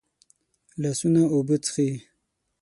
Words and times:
لاسونه 0.81 1.21
اوبه 1.33 1.55
څښي 1.63 1.87